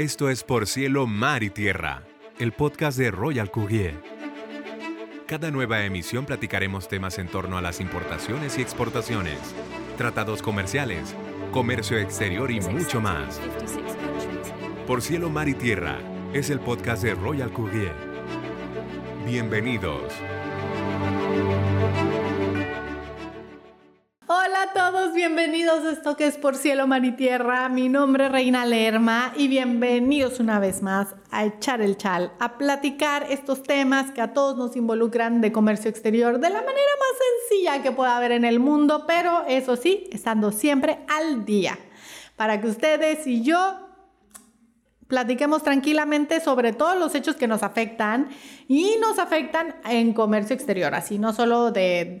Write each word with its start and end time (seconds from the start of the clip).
Esto 0.00 0.30
es 0.30 0.44
Por 0.44 0.66
Cielo, 0.66 1.06
Mar 1.06 1.42
y 1.42 1.50
Tierra, 1.50 2.04
el 2.38 2.52
podcast 2.52 2.96
de 2.96 3.10
Royal 3.10 3.50
Courier. 3.50 4.02
Cada 5.26 5.50
nueva 5.50 5.84
emisión 5.84 6.24
platicaremos 6.24 6.88
temas 6.88 7.18
en 7.18 7.28
torno 7.28 7.58
a 7.58 7.60
las 7.60 7.80
importaciones 7.80 8.56
y 8.56 8.62
exportaciones, 8.62 9.38
tratados 9.98 10.40
comerciales, 10.40 11.14
comercio 11.52 11.98
exterior 11.98 12.50
y 12.50 12.62
mucho 12.62 13.02
más. 13.02 13.38
Por 14.86 15.02
Cielo, 15.02 15.28
Mar 15.28 15.50
y 15.50 15.54
Tierra 15.54 15.98
es 16.32 16.48
el 16.48 16.60
podcast 16.60 17.02
de 17.02 17.14
Royal 17.14 17.52
Courier. 17.52 17.92
Bienvenidos. 19.26 20.14
Que 26.16 26.26
es 26.26 26.36
Por 26.36 26.56
Cielo, 26.56 26.86
Mar 26.86 27.04
y 27.04 27.12
Tierra. 27.12 27.68
Mi 27.68 27.88
nombre 27.88 28.26
es 28.26 28.32
Reina 28.32 28.66
Lerma 28.66 29.32
y 29.36 29.48
bienvenidos 29.48 30.40
una 30.40 30.58
vez 30.58 30.82
más 30.82 31.14
a 31.30 31.44
echar 31.44 31.80
el 31.80 31.96
chal, 31.96 32.32
a 32.40 32.58
platicar 32.58 33.26
estos 33.30 33.62
temas 33.62 34.10
que 34.10 34.20
a 34.20 34.32
todos 34.32 34.56
nos 34.56 34.76
involucran 34.76 35.40
de 35.40 35.52
comercio 35.52 35.88
exterior 35.88 36.40
de 36.40 36.48
la 36.50 36.62
manera 36.62 36.72
más 36.72 37.48
sencilla 37.48 37.82
que 37.82 37.92
pueda 37.92 38.16
haber 38.16 38.32
en 38.32 38.44
el 38.44 38.58
mundo, 38.58 39.04
pero 39.06 39.44
eso 39.46 39.76
sí, 39.76 40.08
estando 40.10 40.50
siempre 40.50 41.00
al 41.08 41.44
día, 41.44 41.78
para 42.36 42.60
que 42.60 42.66
ustedes 42.66 43.26
y 43.26 43.42
yo 43.42 43.86
platiquemos 45.06 45.62
tranquilamente 45.62 46.40
sobre 46.40 46.72
todos 46.72 46.98
los 46.98 47.14
hechos 47.14 47.36
que 47.36 47.46
nos 47.46 47.62
afectan 47.62 48.30
y 48.66 48.96
nos 49.00 49.18
afectan 49.18 49.76
en 49.88 50.12
comercio 50.12 50.54
exterior, 50.54 50.94
así 50.94 51.18
no 51.18 51.32
solo 51.32 51.70
de, 51.70 52.16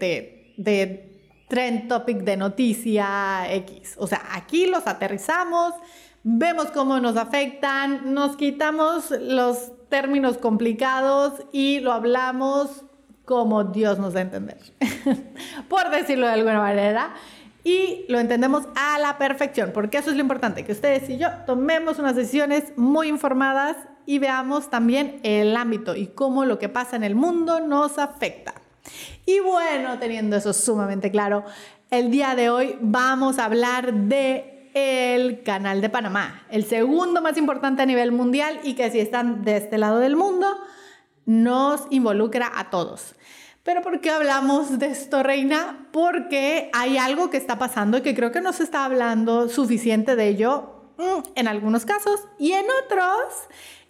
de 0.56 1.09
trend 1.50 1.88
topic 1.88 2.18
de 2.18 2.36
noticia 2.36 3.52
X. 3.52 3.96
O 3.98 4.06
sea, 4.06 4.22
aquí 4.32 4.66
los 4.66 4.86
aterrizamos, 4.86 5.74
vemos 6.22 6.66
cómo 6.66 7.00
nos 7.00 7.16
afectan, 7.16 8.14
nos 8.14 8.36
quitamos 8.36 9.10
los 9.10 9.72
términos 9.88 10.38
complicados 10.38 11.42
y 11.52 11.80
lo 11.80 11.92
hablamos 11.92 12.84
como 13.24 13.64
Dios 13.64 13.98
nos 13.98 14.14
da 14.14 14.20
a 14.20 14.22
entender, 14.22 14.58
por 15.68 15.90
decirlo 15.90 16.26
de 16.26 16.32
alguna 16.32 16.60
manera. 16.60 17.14
Y 17.62 18.06
lo 18.08 18.18
entendemos 18.18 18.66
a 18.74 18.98
la 18.98 19.18
perfección, 19.18 19.72
porque 19.74 19.98
eso 19.98 20.10
es 20.10 20.16
lo 20.16 20.22
importante, 20.22 20.64
que 20.64 20.72
ustedes 20.72 21.10
y 21.10 21.18
yo 21.18 21.28
tomemos 21.46 21.98
unas 21.98 22.16
decisiones 22.16 22.72
muy 22.76 23.08
informadas 23.08 23.76
y 24.06 24.18
veamos 24.18 24.70
también 24.70 25.20
el 25.24 25.54
ámbito 25.56 25.94
y 25.94 26.06
cómo 26.06 26.46
lo 26.46 26.58
que 26.58 26.70
pasa 26.70 26.96
en 26.96 27.04
el 27.04 27.14
mundo 27.14 27.60
nos 27.60 27.98
afecta. 27.98 28.54
Y 29.26 29.40
bueno, 29.40 29.98
teniendo 29.98 30.36
eso 30.36 30.52
sumamente 30.52 31.10
claro, 31.10 31.44
el 31.90 32.10
día 32.10 32.34
de 32.34 32.50
hoy 32.50 32.76
vamos 32.80 33.38
a 33.38 33.44
hablar 33.44 33.92
de 33.92 34.70
el 34.74 35.42
canal 35.42 35.80
de 35.80 35.88
Panamá, 35.88 36.46
el 36.50 36.64
segundo 36.64 37.20
más 37.20 37.36
importante 37.36 37.82
a 37.82 37.86
nivel 37.86 38.12
mundial 38.12 38.60
y 38.62 38.74
que 38.74 38.90
si 38.90 39.00
están 39.00 39.44
de 39.44 39.56
este 39.56 39.78
lado 39.78 39.98
del 39.98 40.16
mundo, 40.16 40.46
nos 41.26 41.82
involucra 41.90 42.52
a 42.54 42.70
todos. 42.70 43.14
Pero 43.62 43.82
¿por 43.82 44.00
qué 44.00 44.10
hablamos 44.10 44.78
de 44.78 44.86
esto, 44.86 45.22
Reina? 45.22 45.88
Porque 45.92 46.70
hay 46.72 46.96
algo 46.96 47.30
que 47.30 47.36
está 47.36 47.58
pasando 47.58 47.98
y 47.98 48.00
que 48.02 48.14
creo 48.14 48.32
que 48.32 48.40
no 48.40 48.52
se 48.52 48.62
está 48.62 48.84
hablando 48.84 49.48
suficiente 49.48 50.16
de 50.16 50.28
ello 50.28 50.92
mm, 50.96 51.30
en 51.34 51.48
algunos 51.48 51.84
casos 51.84 52.20
y 52.38 52.52
en 52.52 52.66
otros. 52.84 53.34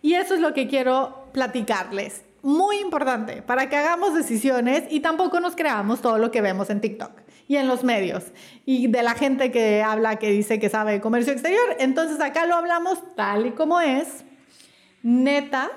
Y 0.02 0.14
eso 0.14 0.34
es 0.34 0.41
lo 0.41 0.55
que 0.55 0.66
quiero 0.66 1.28
platicarles 1.33 2.24
muy 2.42 2.78
importante 2.78 3.42
para 3.42 3.69
que 3.69 3.77
hagamos 3.77 4.14
decisiones 4.14 4.84
y 4.91 5.00
tampoco 5.00 5.41
nos 5.41 5.56
creamos 5.56 6.00
todo 6.00 6.19
lo 6.19 6.30
que 6.30 6.41
vemos 6.41 6.70
en 6.70 6.80
TikTok 6.80 7.12
y 7.48 7.56
en 7.56 7.69
los 7.69 7.84
medios 7.84 8.24
y 8.64 8.86
de 8.86 9.02
la 9.02 9.14
gente 9.14 9.50
que 9.50 9.83
habla, 9.83 10.16
que 10.16 10.30
dice 10.30 10.58
que 10.58 10.68
sabe 10.68 10.92
de 10.92 11.00
comercio 11.00 11.33
exterior. 11.33 11.77
Entonces 11.78 12.20
acá 12.20 12.46
lo 12.46 12.55
hablamos 12.55 13.02
tal 13.16 13.46
y 13.46 13.50
como 13.52 13.80
es, 13.80 14.24
neta, 15.02 15.70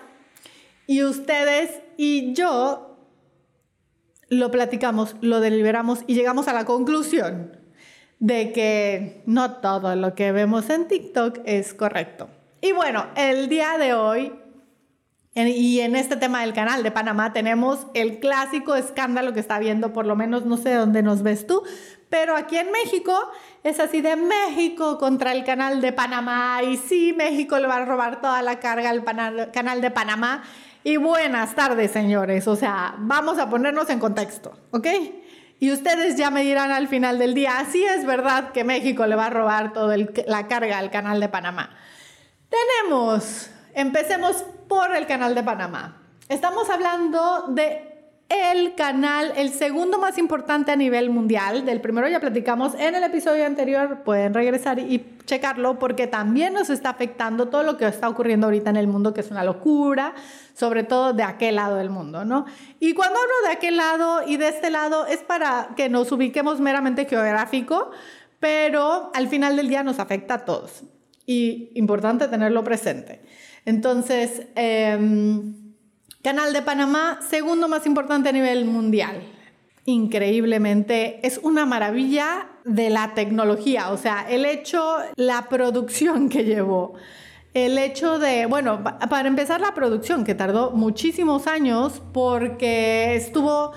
y 0.87 1.03
ustedes 1.03 1.81
y 1.97 2.33
yo 2.33 2.97
lo 4.29 4.51
platicamos, 4.51 5.15
lo 5.21 5.39
deliberamos 5.39 5.99
y 6.07 6.15
llegamos 6.15 6.47
a 6.47 6.53
la 6.53 6.65
conclusión 6.65 7.57
de 8.19 8.51
que 8.53 9.21
no 9.25 9.55
todo 9.57 9.95
lo 9.95 10.15
que 10.15 10.31
vemos 10.31 10.69
en 10.69 10.87
TikTok 10.87 11.39
es 11.45 11.73
correcto. 11.73 12.29
Y 12.61 12.71
bueno, 12.71 13.07
el 13.17 13.49
día 13.49 13.77
de 13.77 13.93
hoy 13.93 14.31
y 15.35 15.79
en 15.79 15.95
este 15.95 16.15
tema 16.15 16.41
del 16.41 16.53
canal 16.53 16.83
de 16.83 16.91
Panamá 16.91 17.33
tenemos 17.33 17.87
el 17.95 18.19
clásico 18.19 18.75
escándalo 18.75 19.33
que 19.33 19.39
está 19.39 19.57
viendo, 19.57 19.91
por 19.91 20.05
lo 20.05 20.15
menos 20.15 20.45
no 20.45 20.57
sé 20.57 20.73
dónde 20.75 21.01
nos 21.01 21.23
ves 21.23 21.47
tú, 21.47 21.63
pero 22.09 22.35
aquí 22.35 22.57
en 22.57 22.71
México 22.71 23.17
es 23.63 23.79
así 23.79 24.01
de 24.01 24.15
México 24.15 24.99
contra 24.99 25.31
el 25.31 25.43
canal 25.43 25.81
de 25.81 25.91
Panamá 25.91 26.61
y 26.63 26.77
sí, 26.77 27.13
México 27.17 27.57
le 27.57 27.67
va 27.67 27.77
a 27.77 27.85
robar 27.85 28.21
toda 28.21 28.43
la 28.43 28.59
carga 28.59 28.91
al 28.91 29.03
canal 29.51 29.81
de 29.81 29.89
Panamá. 29.89 30.43
Y 30.83 30.97
buenas 30.97 31.55
tardes, 31.55 31.91
señores, 31.91 32.47
o 32.47 32.55
sea, 32.55 32.93
vamos 32.99 33.39
a 33.39 33.49
ponernos 33.49 33.89
en 33.89 33.99
contexto, 33.99 34.53
¿ok? 34.69 34.87
Y 35.59 35.71
ustedes 35.71 36.17
ya 36.17 36.29
me 36.29 36.43
dirán 36.43 36.71
al 36.71 36.87
final 36.89 37.17
del 37.17 37.33
día, 37.33 37.57
así 37.57 37.83
es 37.83 38.05
verdad 38.05 38.51
que 38.51 38.63
México 38.63 39.07
le 39.07 39.15
va 39.15 39.27
a 39.27 39.29
robar 39.31 39.73
toda 39.73 39.95
la 40.27 40.47
carga 40.47 40.77
al 40.77 40.91
canal 40.91 41.19
de 41.19 41.29
Panamá. 41.29 41.71
Tenemos 42.49 43.49
Empecemos 43.75 44.45
por 44.67 44.95
el 44.95 45.05
canal 45.07 45.35
de 45.35 45.43
Panamá. 45.43 46.01
Estamos 46.29 46.69
hablando 46.69 47.47
de 47.49 47.93
el 48.29 48.73
canal, 48.73 49.33
el 49.35 49.51
segundo 49.51 49.99
más 49.99 50.17
importante 50.17 50.71
a 50.71 50.75
nivel 50.75 51.09
mundial. 51.09 51.65
Del 51.65 51.81
primero 51.81 52.07
ya 52.07 52.19
platicamos 52.19 52.73
en 52.75 52.95
el 52.95 53.03
episodio 53.03 53.45
anterior, 53.45 54.03
pueden 54.03 54.33
regresar 54.33 54.79
y 54.79 55.17
checarlo 55.25 55.77
porque 55.77 56.07
también 56.07 56.53
nos 56.53 56.69
está 56.69 56.89
afectando 56.89 57.49
todo 57.49 57.63
lo 57.63 57.77
que 57.77 57.85
está 57.85 58.09
ocurriendo 58.09 58.47
ahorita 58.47 58.69
en 58.71 58.77
el 58.77 58.87
mundo, 58.87 59.13
que 59.13 59.21
es 59.21 59.29
una 59.29 59.43
locura, 59.43 60.15
sobre 60.55 60.83
todo 60.83 61.13
de 61.13 61.23
aquel 61.23 61.55
lado 61.55 61.75
del 61.75 61.89
mundo, 61.89 62.25
¿no? 62.25 62.45
Y 62.79 62.93
cuando 62.93 63.19
hablo 63.19 63.33
de 63.47 63.53
aquel 63.53 63.77
lado 63.77 64.23
y 64.25 64.37
de 64.37 64.47
este 64.47 64.71
lado 64.71 65.05
es 65.05 65.19
para 65.19 65.69
que 65.75 65.89
nos 65.89 66.11
ubiquemos 66.11 66.59
meramente 66.59 67.05
geográfico, 67.05 67.91
pero 68.39 69.11
al 69.13 69.27
final 69.27 69.55
del 69.55 69.69
día 69.69 69.83
nos 69.83 69.99
afecta 69.99 70.35
a 70.35 70.45
todos. 70.45 70.83
Y 71.25 71.71
importante 71.75 72.27
tenerlo 72.27 72.63
presente. 72.63 73.21
Entonces, 73.65 74.43
em, 74.55 75.55
Canal 76.23 76.53
de 76.53 76.61
Panamá, 76.61 77.19
segundo 77.29 77.67
más 77.67 77.85
importante 77.85 78.29
a 78.29 78.31
nivel 78.31 78.63
mundial. 78.63 79.21
Increíblemente, 79.85 81.19
es 81.27 81.37
una 81.43 81.65
maravilla 81.65 82.47
de 82.63 82.89
la 82.89 83.13
tecnología, 83.13 83.91
o 83.91 83.97
sea, 83.97 84.25
el 84.29 84.45
hecho, 84.45 84.81
la 85.17 85.49
producción 85.49 86.29
que 86.29 86.45
llevó. 86.45 86.93
El 87.53 87.77
hecho 87.77 88.19
de, 88.19 88.45
bueno, 88.45 88.81
para 89.09 89.27
empezar 89.27 89.59
la 89.59 89.73
producción, 89.73 90.23
que 90.23 90.33
tardó 90.33 90.71
muchísimos 90.71 91.45
años 91.45 92.01
porque 92.13 93.15
estuvo 93.15 93.73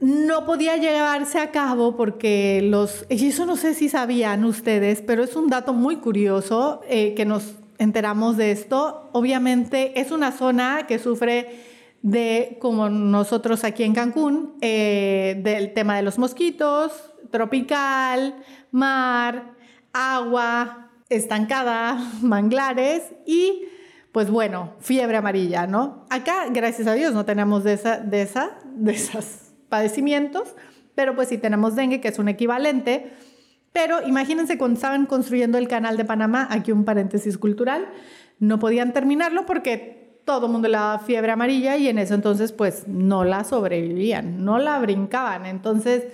no 0.00 0.44
podía 0.44 0.76
llevarse 0.76 1.40
a 1.40 1.50
cabo 1.50 1.96
porque 1.96 2.60
los, 2.62 3.04
y 3.08 3.28
eso 3.28 3.46
no 3.46 3.56
sé 3.56 3.74
si 3.74 3.88
sabían 3.88 4.44
ustedes, 4.44 5.02
pero 5.02 5.24
es 5.24 5.34
un 5.34 5.48
dato 5.48 5.72
muy 5.72 5.96
curioso 5.96 6.80
eh, 6.88 7.14
que 7.14 7.24
nos 7.24 7.54
enteramos 7.78 8.36
de 8.36 8.50
esto. 8.50 9.08
Obviamente 9.12 10.00
es 10.00 10.10
una 10.10 10.32
zona 10.32 10.86
que 10.86 10.98
sufre 10.98 11.60
de, 12.02 12.58
como 12.60 12.88
nosotros 12.88 13.64
aquí 13.64 13.84
en 13.84 13.94
Cancún, 13.94 14.54
eh, 14.60 15.40
del 15.42 15.72
tema 15.74 15.96
de 15.96 16.02
los 16.02 16.18
mosquitos, 16.18 16.92
tropical, 17.30 18.36
mar, 18.70 19.54
agua 19.92 20.90
estancada, 21.08 21.98
manglares 22.22 23.02
y 23.26 23.64
pues 24.12 24.30
bueno, 24.30 24.74
fiebre 24.80 25.18
amarilla, 25.18 25.66
¿no? 25.66 26.04
Acá, 26.08 26.46
gracias 26.50 26.88
a 26.88 26.94
Dios, 26.94 27.12
no 27.12 27.24
tenemos 27.24 27.62
de, 27.62 27.74
esa, 27.74 27.98
de, 27.98 28.22
esa, 28.22 28.58
de 28.64 28.92
esos 28.92 29.52
padecimientos, 29.68 30.54
pero 30.94 31.14
pues 31.14 31.28
sí 31.28 31.38
tenemos 31.38 31.76
dengue, 31.76 32.00
que 32.00 32.08
es 32.08 32.18
un 32.18 32.28
equivalente 32.28 33.12
pero 33.72 34.06
imagínense 34.06 34.58
cuando 34.58 34.76
estaban 34.76 35.06
construyendo 35.06 35.58
el 35.58 35.68
canal 35.68 35.96
de 35.96 36.04
Panamá, 36.04 36.48
aquí 36.50 36.72
un 36.72 36.84
paréntesis 36.84 37.38
cultural, 37.38 37.88
no 38.38 38.58
podían 38.58 38.92
terminarlo 38.92 39.46
porque 39.46 40.20
todo 40.24 40.46
el 40.46 40.52
mundo 40.52 40.68
le 40.68 40.76
daba 40.76 40.98
fiebre 40.98 41.32
amarilla 41.32 41.76
y 41.76 41.88
en 41.88 41.98
eso 41.98 42.14
entonces 42.14 42.52
pues 42.52 42.86
no 42.86 43.24
la 43.24 43.44
sobrevivían, 43.44 44.44
no 44.44 44.58
la 44.58 44.78
brincaban. 44.78 45.46
Entonces, 45.46 46.04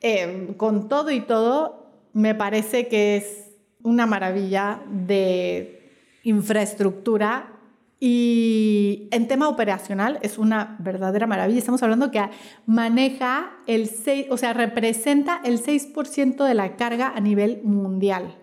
eh, 0.00 0.54
con 0.56 0.88
todo 0.88 1.10
y 1.10 1.20
todo, 1.20 1.90
me 2.12 2.34
parece 2.34 2.88
que 2.88 3.16
es 3.16 3.56
una 3.82 4.06
maravilla 4.06 4.82
de 4.90 5.92
infraestructura 6.24 7.57
y 8.00 9.08
en 9.10 9.26
tema 9.26 9.48
operacional 9.48 10.20
es 10.22 10.38
una 10.38 10.76
verdadera 10.78 11.26
maravilla. 11.26 11.58
Estamos 11.58 11.82
hablando 11.82 12.10
que 12.10 12.22
maneja 12.66 13.50
el 13.66 13.88
6, 13.88 14.26
o 14.30 14.36
sea, 14.36 14.52
representa 14.52 15.40
el 15.44 15.62
6% 15.62 16.44
de 16.44 16.54
la 16.54 16.76
carga 16.76 17.12
a 17.14 17.20
nivel 17.20 17.60
mundial. 17.64 18.36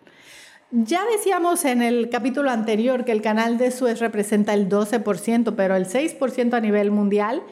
Ya 0.71 1.05
decíamos 1.05 1.63
en 1.63 1.81
el 1.81 2.09
capítulo 2.09 2.49
anterior 2.49 3.05
que 3.05 3.13
el 3.13 3.21
canal 3.21 3.57
de 3.57 3.71
Suez 3.71 3.99
representa 3.99 4.53
el 4.53 4.67
12%, 4.67 5.53
pero 5.55 5.75
el 5.75 5.85
6% 5.85 6.53
a 6.53 6.59
nivel 6.59 6.91
mundial, 6.91 7.43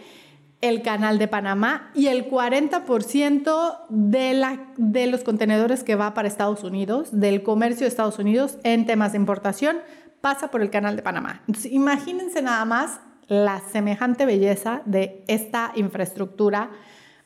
el 0.59 0.81
canal 0.81 1.19
de 1.19 1.29
Panamá 1.29 1.91
y 1.94 2.07
el 2.07 2.29
40% 2.29 3.77
de, 3.89 4.57
de 4.77 5.07
los 5.07 5.23
contenedores 5.23 5.83
que 5.83 5.95
va 5.95 6.13
para 6.13 6.27
Estados 6.27 6.63
Unidos, 6.63 7.09
del 7.11 7.44
comercio 7.44 7.85
de 7.85 7.89
Estados 7.89 8.19
Unidos 8.19 8.57
en 8.63 8.85
temas 8.85 9.13
de 9.13 9.19
importación, 9.19 9.77
pasa 10.23 10.49
por 10.49 10.61
el 10.61 10.69
canal 10.69 10.95
de 10.95 11.01
Panamá. 11.01 11.43
Imagínense 11.69 12.41
nada 12.41 12.63
más 12.63 13.01
la 13.27 13.59
semejante 13.59 14.25
belleza 14.25 14.81
de 14.85 15.25
esta 15.27 15.73
infraestructura 15.75 16.71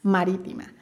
marítima. 0.01 0.73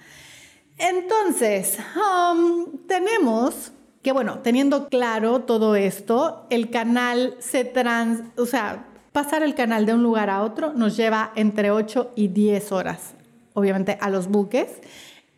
Entonces, 0.78 1.78
um, 1.98 2.86
tenemos 2.88 3.74
que, 4.02 4.14
bueno, 4.14 4.40
teniendo 4.40 4.88
claro 4.88 5.42
todo 5.42 5.76
esto, 5.76 6.48
el 6.50 6.70
canal 6.70 7.36
se 7.40 7.66
trans, 7.66 8.22
o 8.38 8.46
sea, 8.46 8.86
pasar 9.12 9.44
el 9.44 9.54
canal 9.54 9.86
de 9.86 9.94
un 9.94 10.02
lugar 10.02 10.30
a 10.30 10.42
otro 10.42 10.72
nos 10.72 10.96
lleva 10.96 11.34
entre 11.36 11.70
8 11.70 12.14
y 12.16 12.30
10 12.30 12.72
horas, 12.72 13.14
obviamente, 13.54 13.98
a 14.00 14.10
los 14.10 14.30
buques. 14.30 14.70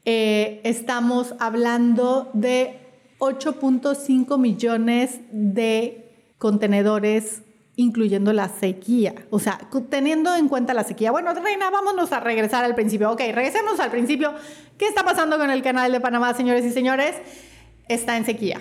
Eh, 0.06 0.62
estamos 0.64 1.34
hablando 1.40 2.30
de 2.34 2.82
8.5 3.18 4.38
millones 4.38 5.22
de 5.32 6.07
contenedores 6.38 7.42
incluyendo 7.78 8.34
la 8.34 8.50
sequía. 8.50 9.14
O 9.30 9.40
sea, 9.40 9.60
teniendo 9.90 10.36
en 10.36 10.50
cuenta 10.50 10.74
la 10.74 10.84
sequía. 10.84 11.12
Bueno, 11.12 11.34
Reina, 11.34 11.70
vámonos 11.70 12.12
a 12.12 12.20
regresar 12.20 12.66
al 12.66 12.76
principio. 12.76 13.12
Ok, 13.12 13.20
regresemos 13.20 13.80
al 13.80 13.92
principio. 13.92 14.34
¿Qué 14.78 14.88
está 14.88 15.06
pasando 15.06 15.38
con 15.38 15.52
el 15.52 15.62
canal 15.62 15.92
de 15.92 16.02
Panamá, 16.02 16.34
señores 16.34 16.66
y 16.66 16.72
señores? 16.72 17.16
Está 17.88 18.18
en 18.18 18.26
sequía. 18.26 18.60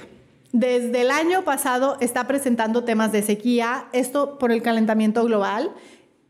Desde 0.52 1.00
el 1.00 1.10
año 1.10 1.44
pasado 1.44 1.96
está 2.00 2.26
presentando 2.26 2.84
temas 2.84 3.10
de 3.10 3.22
sequía, 3.22 3.88
esto 3.92 4.38
por 4.38 4.52
el 4.52 4.62
calentamiento 4.62 5.24
global, 5.24 5.72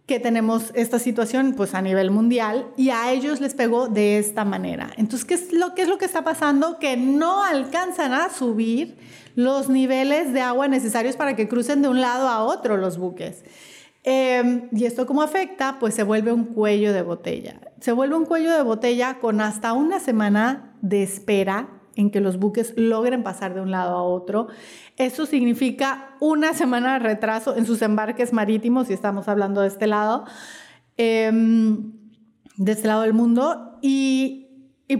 que 0.07 0.21
tenemos 0.21 0.71
esta 0.75 1.01
situación 1.01 1.55
pues 1.57 1.75
a 1.75 1.83
nivel 1.83 2.13
mundial 2.13 2.69
y 2.77 2.91
a 2.91 3.11
ellos 3.13 3.41
les 3.41 3.55
pegó 3.55 3.89
de 3.89 4.19
esta 4.19 4.45
manera. 4.45 4.91
Entonces, 4.97 5.25
¿qué 5.25 5.35
es 5.35 5.53
lo, 5.53 5.75
qué 5.75 5.83
es 5.83 5.89
lo 5.89 5.99
que 5.99 6.05
está 6.05 6.23
pasando? 6.23 6.79
Que 6.79 6.97
no 6.97 7.43
alcanzan 7.43 8.13
a 8.13 8.31
subir 8.31 8.97
los 9.35 9.69
niveles 9.69 10.33
de 10.33 10.41
agua 10.41 10.69
necesarios 10.69 11.17
para 11.17 11.35
que 11.35 11.49
crucen 11.49 11.83
de 11.83 11.89
un 11.89 12.01
lado 12.01 12.29
a 12.29 12.45
otro 12.45 12.77
los 12.77 12.99
buques. 12.99 13.45
Em, 14.05 14.69
¿Y 14.71 14.85
esto 14.85 15.05
cómo 15.07 15.23
afecta? 15.23 15.79
Pues 15.81 15.95
se 15.95 16.05
vuelve 16.05 16.33
un 16.33 16.45
cuello 16.45 16.93
de 16.93 17.03
botella. 17.03 17.61
Se 17.81 17.91
vuelve 17.91 18.15
un 18.15 18.25
cuello 18.25 18.55
de 18.55 18.63
botella 18.63 19.19
con 19.19 19.41
hasta 19.41 19.73
una 19.73 19.99
semana 19.99 20.77
de 20.81 21.03
espera 21.03 21.76
en 21.97 22.11
que 22.11 22.21
los 22.21 22.39
buques 22.39 22.75
logren 22.77 23.23
pasar 23.23 23.55
de 23.55 23.61
un 23.61 23.71
lado 23.71 23.97
a 23.97 24.03
otro. 24.03 24.49
Eso 24.97 25.27
significa 25.27 26.15
una 26.21 26.55
semana 26.55 26.95
de 26.95 26.99
retraso 27.01 27.57
en 27.57 27.67
sus 27.67 27.83
embarques 27.83 28.33
marítimos, 28.33 28.87
si 28.87 28.93
estamos 28.93 29.27
hablando 29.29 29.63
de 29.63 29.69
este 29.69 29.87
lado, 29.87 30.25
em, 30.97 31.93
de 32.57 32.73
este 32.73 32.87
lado 32.87 33.03
del 33.03 33.15
mundo. 33.15 33.79
Y, 33.83 34.43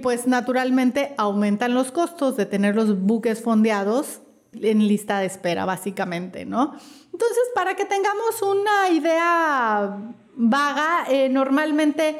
pues 0.03 0.27
naturalmente 0.27 1.15
aumentan 1.17 1.73
los 1.73 1.93
costos 1.93 2.37
de 2.37 2.45
tener 2.45 2.75
los 2.75 3.01
buques 3.01 3.41
fondeados 3.41 4.21
en 4.53 4.89
lista 4.89 5.21
de 5.21 5.27
espera, 5.27 5.65
básicamente, 5.65 6.45
¿no? 6.45 6.75
Entonces, 7.13 7.45
para 7.55 7.77
que 7.77 7.85
tengamos 7.85 8.43
una 8.43 8.91
idea 8.91 9.97
vaga, 10.35 11.05
eh, 11.09 11.29
normalmente 11.29 12.17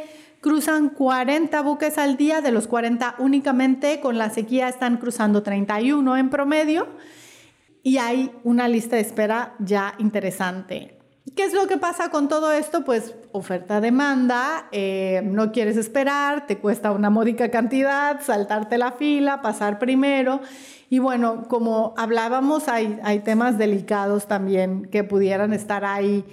cruzan 0.47 0.91
40 0.91 1.61
buques 1.63 1.99
al 1.99 2.17
día, 2.17 2.41
de 2.41 2.53
los 2.53 2.69
40 2.69 3.17
únicamente 3.19 3.99
con 3.99 4.17
la 4.17 4.31
sequía 4.31 4.69
están 4.69 4.99
cruzando 4.99 5.43
31 5.43 6.17
en 6.17 6.31
promedio 6.31 6.87
y 7.83 7.97
hay 7.99 8.31
una 8.45 8.69
lista 8.69 8.95
de 8.95 9.03
espera 9.03 9.57
ya 9.59 9.97
interesante. 9.99 11.01
¿Qué 11.35 11.47
es 11.47 11.53
lo 11.53 11.67
que 11.67 11.79
pasa 11.79 12.11
con 12.11 12.29
todo 12.29 12.53
esto? 12.53 12.85
Pues 12.85 13.17
oferta-demanda, 13.33 14.69
eh, 14.71 15.21
no 15.25 15.51
quieres 15.51 15.77
esperar, 15.77 16.47
te 16.47 16.59
cuesta 16.59 16.93
una 16.93 17.11
módica 17.11 17.51
cantidad, 17.51 18.21
saltarte 18.23 18.79
la 18.79 18.93
fila, 18.93 19.43
pasar 19.43 19.81
primero 19.81 20.43
y 20.89 21.01
bueno, 21.01 21.49
como 21.49 21.93
hablábamos, 21.97 22.69
hay, 22.69 23.01
hay 23.03 23.19
temas 23.19 23.59
delicados 23.59 24.29
también 24.29 24.85
que 24.85 25.03
pudieran 25.03 25.53
estar 25.53 25.85
ahí. 25.85 26.25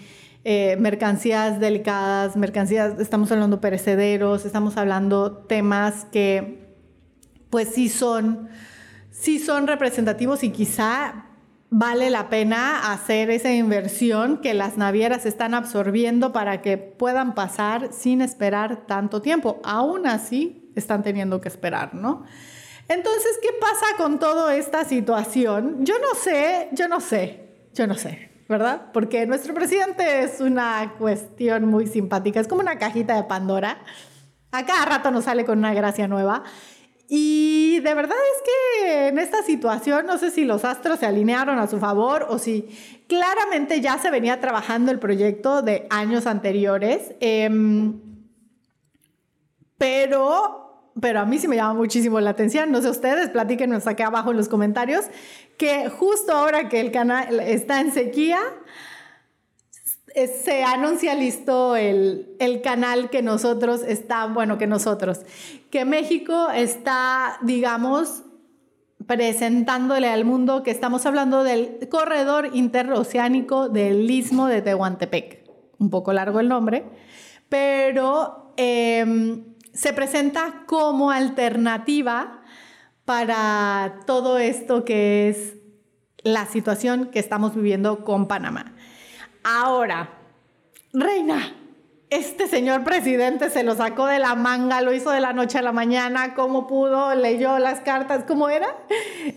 Eh, 0.46 0.76
mercancías 0.78 1.60
delicadas, 1.62 2.36
mercancías, 2.36 3.00
estamos 3.00 3.32
hablando 3.32 3.62
perecederos, 3.62 4.46
estamos 4.46 4.76
hablando 4.76 5.32
temas 5.32 6.06
que 6.12 6.76
pues 7.50 7.70
sí 7.70 7.88
son, 7.88 8.50
sí 9.10 9.40
son 9.40 9.68
representativos 9.68 10.44
y 10.44 10.50
quizá 10.50 11.28
vale 11.70 12.10
la 12.10 12.28
pena 12.28 12.92
hacer 12.92 13.30
esa 13.30 13.54
inversión 13.54 14.42
que 14.42 14.54
las 14.54 14.78
navieras 14.78 15.26
están 15.26 15.54
absorbiendo 15.54 16.34
para 16.34 16.62
que 16.62 16.78
puedan 16.78 17.36
pasar 17.36 17.94
sin 17.94 18.22
esperar 18.22 18.86
tanto 18.86 19.22
tiempo. 19.22 19.62
Aún 19.64 20.06
así, 20.08 20.72
están 20.76 21.04
teniendo 21.04 21.40
que 21.40 21.48
esperar, 21.48 21.96
¿no? 21.96 22.26
Entonces, 22.90 23.40
¿qué 23.42 23.50
pasa 23.62 23.86
con 23.98 24.20
toda 24.20 24.56
esta 24.56 24.84
situación? 24.84 25.86
Yo 25.86 25.96
no 26.00 26.16
sé, 26.16 26.70
yo 26.74 26.88
no 26.88 27.00
sé, 27.00 27.50
yo 27.74 27.88
no 27.88 27.96
sé, 27.96 28.33
¿verdad? 28.48 28.92
Porque 28.94 29.26
nuestro 29.26 29.54
presidente 29.54 30.24
es 30.24 30.42
una 30.42 30.96
cuestión 30.98 31.66
muy 31.66 31.88
simpática, 31.88 32.40
es 32.40 32.48
como 32.48 32.62
una 32.62 32.78
cajita 32.78 33.16
de 33.16 33.24
Pandora. 33.24 33.78
A 34.52 34.66
cada 34.66 34.86
rato 34.86 35.12
nos 35.12 35.26
sale 35.26 35.46
con 35.46 35.60
una 35.60 35.74
gracia 35.74 36.08
nueva. 36.08 36.44
Y 37.08 37.80
de 37.82 37.94
verdad 37.94 38.18
es 38.18 38.44
que 38.44 39.08
en 39.08 39.20
esta 39.20 39.44
situación, 39.44 40.06
no 40.06 40.18
sé 40.18 40.32
si 40.32 40.46
los 40.46 40.66
astros 40.66 41.00
se 41.00 41.06
alinearon 41.06 41.60
a 41.60 41.68
su 41.68 41.80
favor 41.80 42.26
o 42.30 42.40
si 42.40 42.70
claramente 43.08 43.82
ya 43.82 43.98
se 43.98 44.10
venía 44.10 44.40
trabajando 44.40 44.92
el 44.92 45.00
proyecto 45.00 45.62
de 45.62 45.86
años 45.90 46.26
anteriores. 46.28 47.14
Em, 47.20 48.00
pero 49.78 50.64
pero 51.00 51.20
a 51.20 51.26
mí 51.26 51.40
sí 51.40 51.48
me 51.48 51.56
llama 51.56 51.74
muchísimo 51.74 52.20
la 52.20 52.32
atención. 52.32 52.72
No 52.72 52.82
sé 52.82 52.90
ustedes, 52.90 53.30
platíquenos 53.30 53.88
aquí 53.88 54.04
abajo 54.04 54.32
en 54.32 54.38
los 54.38 54.48
comentarios, 54.48 55.06
que 55.58 55.90
justo 55.90 56.34
ahora 56.34 56.70
que 56.70 56.80
el 56.80 56.92
canal 56.92 57.40
está 57.40 57.82
en 57.82 57.92
sequía, 57.92 58.40
se 60.44 60.64
anuncia 60.64 61.16
listo 61.16 61.76
el, 61.76 62.36
el 62.40 62.62
canal 62.62 63.10
que 63.10 63.22
nosotros 63.22 63.82
está, 63.82 64.26
bueno, 64.28 64.58
que 64.58 64.68
nosotros, 64.68 65.22
que 65.72 65.86
México 65.86 66.50
está, 66.52 67.40
digamos, 67.42 68.24
presentándole 69.08 70.08
al 70.08 70.24
mundo 70.24 70.64
que 70.64 70.72
estamos 70.72 71.06
hablando 71.06 71.44
del 71.44 71.88
corredor 71.90 72.52
interoceánico 72.54 73.70
del 73.70 74.10
istmo 74.10 74.48
de 74.48 74.62
Tehuantepec. 74.62 75.44
Un 75.80 75.90
poco 75.90 76.14
largo 76.14 76.40
el 76.40 76.48
nombre, 76.50 76.86
pero... 77.50 78.54
Eh, 78.56 79.44
se 79.74 79.92
presenta 79.92 80.64
como 80.68 81.12
alternativa 81.12 82.43
para 83.06 84.00
todo 84.06 84.38
esto 84.38 84.86
que 84.86 85.30
es 85.30 85.56
la 86.24 86.46
situación 86.46 87.08
que 87.08 87.20
estamos 87.20 87.56
viviendo 87.56 88.04
con 88.06 88.28
Panamá. 88.28 88.74
Ahora, 89.44 90.10
Reina, 90.94 91.54
este 92.10 92.48
señor 92.48 92.84
presidente 92.84 93.50
se 93.50 93.64
lo 93.64 93.74
sacó 93.74 94.06
de 94.06 94.20
la 94.20 94.36
manga, 94.36 94.82
lo 94.82 94.94
hizo 94.94 95.10
de 95.10 95.20
la 95.20 95.34
noche 95.34 95.58
a 95.58 95.64
la 95.64 95.72
mañana, 95.72 96.36
como 96.36 96.68
pudo, 96.68 97.16
leyó 97.16 97.58
las 97.58 97.80
cartas, 97.80 98.24
¿cómo 98.28 98.50
era? 98.50 98.68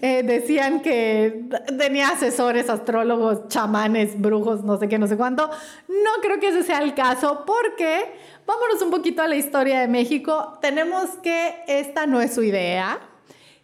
Eh, 0.02 0.22
decían 0.22 0.82
que 0.82 1.48
tenía 1.78 2.10
asesores, 2.10 2.68
astrólogos, 2.68 3.48
chamanes, 3.48 4.20
brujos, 4.20 4.62
no 4.62 4.78
sé 4.78 4.88
qué, 4.88 4.98
no 4.98 5.06
sé 5.06 5.16
cuánto. 5.16 5.48
No 5.88 6.10
creo 6.20 6.38
que 6.38 6.48
ese 6.48 6.64
sea 6.64 6.82
el 6.82 6.92
caso, 6.92 7.44
porque 7.46 8.12
vámonos 8.46 8.82
un 8.82 8.90
poquito 8.90 9.22
a 9.22 9.26
la 9.26 9.36
historia 9.36 9.80
de 9.80 9.88
México. 9.88 10.58
Tenemos 10.60 11.06
que 11.22 11.64
esta 11.66 12.06
no 12.06 12.20
es 12.20 12.34
su 12.34 12.42
idea, 12.42 13.00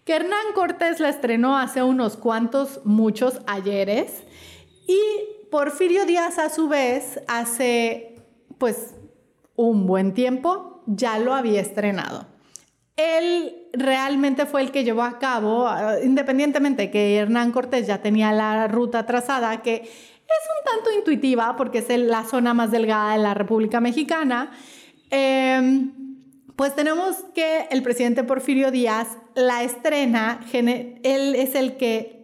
que 0.05 0.15
Hernán 0.15 0.53
Cortés 0.55 1.01
la 1.01 1.09
estrenó 1.09 1.57
hace 1.57 1.83
unos 1.83 2.17
cuantos, 2.17 2.81
muchos 2.85 3.41
ayeres, 3.47 4.25
y 4.87 4.99
Porfirio 5.51 6.07
Díaz 6.07 6.39
a 6.39 6.49
su 6.49 6.69
vez 6.69 7.21
hace 7.29 8.17
pues 8.59 8.95
un 9.55 9.87
buen 9.87 10.15
tiempo 10.15 10.83
ya 10.87 11.19
lo 11.19 11.35
había 11.35 11.61
estrenado. 11.61 12.27
Él 12.97 13.69
realmente 13.73 14.47
fue 14.47 14.63
el 14.63 14.71
que 14.71 14.85
llevó 14.85 15.03
a 15.03 15.19
cabo, 15.19 15.67
ah, 15.67 15.97
independientemente 16.03 16.91
que 16.91 17.17
Hernán 17.17 17.53
Cortés 17.53 17.87
ya 17.87 18.03
tenía 18.03 18.33
la 18.33 18.69
ruta 18.69 19.07
trazada, 19.07 19.63
que 19.63 19.75
es 19.75 19.85
un 19.85 20.73
tanto 20.75 20.91
intuitiva 20.97 21.57
porque 21.57 21.79
es 21.79 21.89
la 21.99 22.25
zona 22.25 22.55
más 22.55 22.71
delgada 22.71 23.13
de 23.13 23.19
la 23.19 23.35
República 23.35 23.81
Mexicana, 23.81 24.51
em, 25.11 25.93
pues 26.57 26.75
tenemos 26.75 27.17
que 27.35 27.67
el 27.71 27.83
presidente 27.83 28.25
Porfirio 28.25 28.71
Díaz 28.71 29.09
la 29.35 29.63
estrena, 29.63 30.41
él 30.53 31.35
es 31.35 31.55
el 31.55 31.77
que 31.77 32.23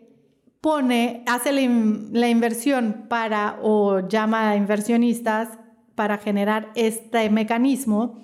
pone, 0.60 1.22
hace 1.26 1.52
la, 1.52 2.28
inversión 2.28 3.06
para 3.08 3.58
o 3.62 4.06
llama 4.08 4.50
a 4.50 4.56
inversionistas 4.56 5.48
para 5.94 6.18
generar 6.18 6.70
este 6.74 7.30
mecanismo 7.30 8.20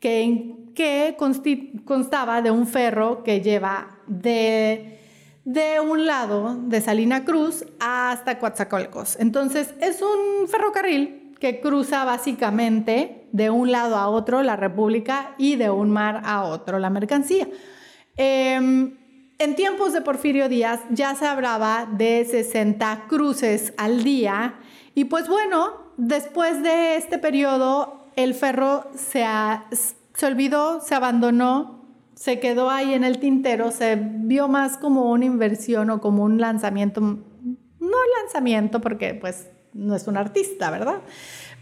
que, 0.00 0.56
que 0.74 1.16
constaba 1.84 2.42
de 2.42 2.50
un 2.50 2.66
ferro 2.66 3.22
que 3.22 3.40
lleva 3.40 3.98
de, 4.06 4.98
de 5.44 5.80
un 5.80 6.06
lado 6.06 6.56
de 6.56 6.80
Salina 6.80 7.24
Cruz 7.24 7.64
hasta 7.80 8.38
Coatzacoalcos. 8.38 9.16
Entonces 9.18 9.74
es 9.80 10.00
un 10.02 10.48
ferrocarril 10.48 11.34
que 11.40 11.60
cruza 11.60 12.04
básicamente 12.04 13.28
de 13.32 13.50
un 13.50 13.70
lado 13.72 13.96
a 13.96 14.08
otro 14.08 14.42
la 14.42 14.56
República 14.56 15.34
y 15.38 15.56
de 15.56 15.70
un 15.70 15.90
mar 15.90 16.22
a 16.24 16.44
otro 16.44 16.78
la 16.78 16.90
mercancía. 16.90 17.48
Em, 18.16 18.96
en 19.38 19.56
tiempos 19.56 19.92
de 19.92 20.00
Porfirio 20.00 20.48
Díaz 20.48 20.80
ya 20.90 21.14
se 21.14 21.26
hablaba 21.26 21.88
de 21.90 22.24
60 22.24 23.06
cruces 23.08 23.74
al 23.76 24.04
día 24.04 24.54
y 24.94 25.06
pues 25.06 25.28
bueno, 25.28 25.72
después 25.96 26.62
de 26.62 26.96
este 26.96 27.18
periodo 27.18 28.06
el 28.14 28.34
ferro 28.34 28.86
se, 28.94 29.24
se 30.14 30.26
olvidó, 30.26 30.80
se 30.80 30.94
abandonó, 30.94 31.84
se 32.14 32.38
quedó 32.38 32.70
ahí 32.70 32.94
en 32.94 33.02
el 33.02 33.18
tintero, 33.18 33.72
se 33.72 33.96
vio 33.96 34.46
más 34.46 34.76
como 34.76 35.10
una 35.10 35.24
inversión 35.24 35.90
o 35.90 36.00
como 36.00 36.22
un 36.22 36.40
lanzamiento, 36.40 37.00
no 37.00 37.98
lanzamiento 38.22 38.80
porque 38.80 39.14
pues 39.14 39.50
no 39.72 39.96
es 39.96 40.06
un 40.06 40.16
artista, 40.16 40.70
¿verdad? 40.70 41.00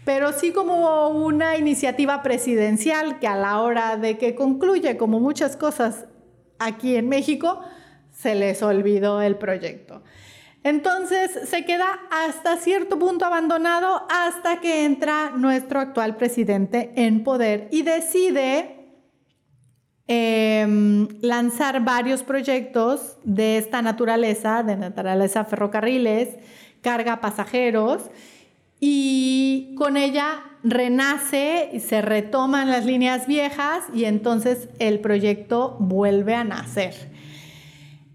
Pero 0.05 0.31
sí 0.33 0.51
como 0.51 1.09
una 1.09 1.57
iniciativa 1.57 2.21
presidencial 2.21 3.19
que 3.19 3.27
a 3.27 3.35
la 3.35 3.59
hora 3.61 3.97
de 3.97 4.19
que 4.19 4.35
concluye, 4.35 4.97
como 4.97 5.19
muchas 5.19 5.57
cosas 5.57 6.05
aquí 6.65 6.95
en 6.95 7.09
México, 7.09 7.61
se 8.11 8.35
les 8.35 8.61
olvidó 8.61 9.21
el 9.21 9.35
proyecto. 9.37 10.03
Entonces 10.63 11.49
se 11.49 11.65
queda 11.65 11.99
hasta 12.09 12.55
cierto 12.57 12.97
punto 12.97 13.25
abandonado 13.25 14.07
hasta 14.09 14.61
que 14.61 14.85
entra 14.85 15.31
nuestro 15.35 15.81
actual 15.81 16.15
presidente 16.15 16.93
en 16.95 17.23
poder 17.23 17.67
y 17.71 17.81
decide 17.81 18.95
em, 20.07 21.09
lanzar 21.21 21.83
varios 21.83 22.23
proyectos 22.23 23.17
de 23.25 23.57
esta 23.57 23.81
naturaleza, 23.81 24.63
de 24.63 24.77
naturaleza 24.77 25.43
ferrocarriles, 25.43 26.29
carga 26.81 27.19
pasajeros, 27.19 28.09
y 28.85 29.75
con 29.77 29.95
ella 29.95 30.43
renace 30.61 31.69
y 31.71 31.79
se 31.79 32.01
retoman 32.01 32.69
las 32.69 32.85
líneas 32.85 33.27
viejas 33.27 33.85
y 33.93 34.03
entonces 34.03 34.67
el 34.77 34.99
proyecto 34.99 35.77
vuelve 35.79 36.35
a 36.35 36.43
nacer. 36.43 36.93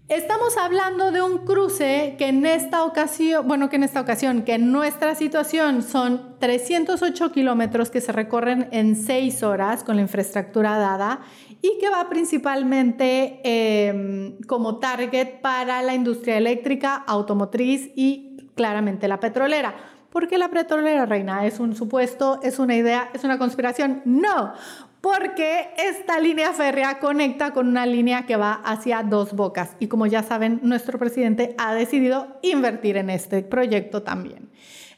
Estamos 0.09 0.57
hablando 0.57 1.11
de 1.11 1.23
un 1.23 1.39
cruce 1.39 2.13
que 2.19 2.27
en 2.27 2.45
esta 2.45 2.83
ocasión, 2.83 3.47
bueno, 3.47 3.71
que 3.71 3.77
en 3.77 3.83
esta 3.83 3.99
ocasión, 3.99 4.43
que 4.43 4.53
en 4.53 4.71
nuestra 4.71 5.15
situación 5.15 5.81
son 5.81 6.35
308 6.37 7.31
kilómetros 7.31 7.89
que 7.89 7.99
se 7.99 8.11
recorren 8.11 8.67
en 8.71 8.95
6 8.95 9.41
horas 9.41 9.83
con 9.83 9.95
la 9.95 10.03
infraestructura 10.03 10.77
dada 10.77 11.21
y 11.63 11.79
que 11.79 11.89
va 11.89 12.07
principalmente 12.09 13.39
em, 13.43 14.37
como 14.45 14.77
target 14.77 15.41
para 15.41 15.81
la 15.81 15.95
industria 15.95 16.37
eléctrica, 16.37 16.93
automotriz 16.93 17.89
y 17.95 18.37
claramente 18.53 19.07
la 19.07 19.19
petrolera. 19.19 19.97
¿Por 20.11 20.27
qué 20.27 20.37
la 20.37 20.49
petrolera, 20.49 21.05
reina? 21.05 21.45
¿Es 21.45 21.59
un 21.59 21.75
supuesto? 21.75 22.39
¿Es 22.41 22.57
una 22.57 22.75
idea? 22.75 23.09
¿Es 23.13 23.23
una 23.23 23.37
conspiración? 23.37 24.01
No, 24.05 24.53
porque 25.01 25.69
esta 25.77 26.19
línea 26.19 26.51
férrea 26.51 26.99
conecta 26.99 27.51
con 27.51 27.67
una 27.67 27.85
línea 27.85 28.25
que 28.25 28.35
va 28.35 28.53
hacia 28.53 29.03
dos 29.03 29.33
bocas. 29.33 29.75
Y 29.79 29.87
como 29.87 30.07
ya 30.07 30.23
saben, 30.23 30.59
nuestro 30.63 30.97
presidente 30.97 31.55
ha 31.59 31.73
decidido 31.73 32.39
invertir 32.41 32.97
en 32.97 33.09
este 33.11 33.43
proyecto 33.43 34.01
también. 34.01 34.49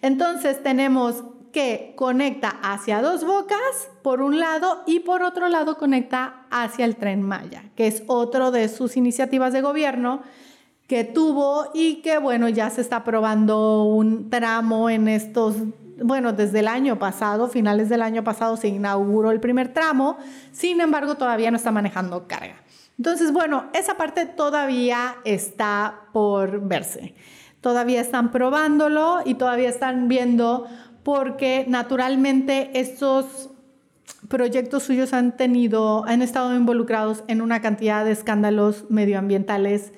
Entonces 0.01 0.63
tenemos 0.63 1.23
que 1.51 1.93
conecta 1.97 2.47
hacia 2.63 3.01
dos 3.01 3.25
bocas 3.25 3.89
por 4.01 4.21
un 4.21 4.39
lado 4.39 4.83
y 4.87 4.99
por 5.01 5.21
otro 5.21 5.49
lado 5.49 5.77
conecta 5.77 6.45
hacia 6.49 6.85
el 6.85 6.95
tren 6.95 7.21
Maya, 7.21 7.65
que 7.75 7.87
es 7.87 8.03
otro 8.07 8.51
de 8.51 8.69
sus 8.69 8.95
iniciativas 8.95 9.51
de 9.51 9.61
gobierno 9.61 10.21
que 10.91 11.05
tuvo 11.05 11.71
y 11.74 12.01
que 12.01 12.17
bueno, 12.17 12.50
ya 12.50 12.69
se 12.69 12.81
está 12.81 13.05
probando 13.05 13.86
un 13.86 14.29
tramo 14.29 14.89
en 14.89 15.07
estos 15.07 15.55
bueno, 16.03 16.33
desde 16.33 16.60
el 16.60 16.67
año 16.67 17.00
pasado, 17.00 17.48
finales 17.48 17.88
del 17.88 18.01
año 18.01 18.25
pasado, 18.25 18.57
se 18.57 18.67
inauguró 18.67 19.31
el 19.31 19.39
primer 19.39 19.71
tramo, 19.71 20.17
sin 20.51 20.81
embargo, 20.81 21.15
todavía 21.15 21.50
no 21.50 21.55
está 21.55 21.71
manejando 21.71 22.27
carga. 22.27 22.55
Entonces, 22.98 23.31
bueno, 23.31 23.67
esa 23.71 23.95
parte 23.95 24.25
todavía 24.25 25.15
está 25.24 26.07
por 26.12 26.60
verse. 26.60 27.15
Todavía 27.62 28.01
están 28.01 28.29
probándolo 28.33 29.19
y 29.24 29.36
todavía 29.36 29.69
están 29.69 30.10
viendo 30.10 30.67
porque 31.03 31.63
naturalmente 31.69 32.71
estos 32.74 33.50
proyectos 34.27 34.83
suyos 34.83 35.13
han 35.13 35.38
tenido, 35.38 36.03
han 36.05 36.21
estado 36.21 36.53
involucrados 36.53 37.24
en 37.29 37.41
una 37.41 37.62
cantidad 37.62 38.03
de 38.03 38.12
escándalos 38.12 38.88
medioambientales 38.89 39.93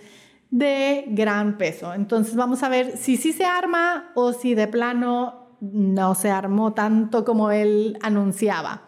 de 0.53 1.05
gran 1.07 1.57
peso. 1.57 1.95
Entonces 1.95 2.35
vamos 2.35 2.61
a 2.61 2.69
ver 2.69 2.95
si 2.95 3.17
sí 3.17 3.33
se 3.33 3.43
arma 3.43 4.11
o 4.13 4.33
si 4.33 4.53
de 4.53 4.67
plano 4.67 5.57
no 5.59 6.13
se 6.13 6.29
armó 6.29 6.73
tanto 6.73 7.25
como 7.25 7.49
él 7.49 7.97
anunciaba. 8.03 8.83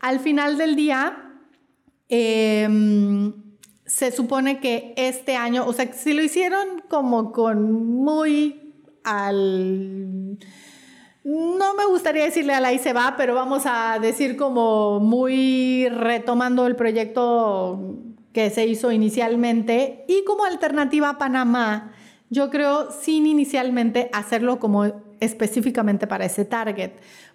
Al 0.00 0.20
final 0.20 0.58
del 0.58 0.76
día, 0.76 1.38
em, 2.10 3.32
se 3.86 4.12
supone 4.12 4.60
que 4.60 4.92
este 4.98 5.36
año, 5.36 5.64
o 5.66 5.72
sea, 5.72 5.90
si 5.94 6.12
lo 6.12 6.22
hicieron 6.22 6.82
como 6.90 7.32
con 7.32 7.72
muy 7.72 8.74
al... 9.02 10.38
No 11.24 11.74
me 11.74 11.86
gustaría 11.86 12.24
decirle 12.24 12.52
a 12.52 12.60
la 12.60 12.76
se 12.76 12.92
va, 12.92 13.14
pero 13.16 13.34
vamos 13.34 13.62
a 13.64 13.98
decir 14.00 14.36
como 14.36 15.00
muy 15.00 15.88
retomando 15.88 16.66
el 16.66 16.76
proyecto 16.76 17.78
que 18.32 18.50
se 18.50 18.66
hizo 18.66 18.92
inicialmente 18.92 20.04
y 20.08 20.24
como 20.24 20.44
alternativa 20.44 21.10
a 21.10 21.18
Panamá, 21.18 21.92
yo 22.30 22.48
creo 22.50 22.90
sin 22.92 23.26
inicialmente 23.26 24.08
hacerlo 24.12 24.60
como 24.60 24.84
específicamente 25.18 26.06
para 26.06 26.24
ese 26.24 26.44
target. 26.44 26.92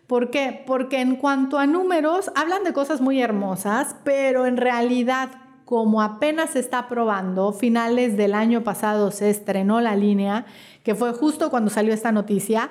¿Por 0.08 0.30
qué? 0.30 0.64
Porque 0.66 1.02
en 1.02 1.16
cuanto 1.16 1.58
a 1.58 1.66
números, 1.66 2.32
hablan 2.36 2.64
de 2.64 2.74
cosas 2.74 3.02
muy 3.02 3.22
hermosas, 3.22 3.96
pero 4.04 4.46
en 4.46 4.58
realidad, 4.58 5.30
como 5.66 6.02
apenas 6.02 6.52
se 6.52 6.60
está 6.60 6.88
probando, 6.88 7.52
finales 7.52 8.16
del 8.16 8.36
año 8.36 8.64
pasado 8.64 9.12
se 9.12 9.30
estrenó 9.30 9.82
la 9.82 9.96
línea, 9.96 10.46
que 10.84 10.96
fue 10.96 11.12
justo 11.12 11.50
cuando 11.50 11.72
salió 11.72 11.94
esta 11.94 12.12
noticia, 12.12 12.70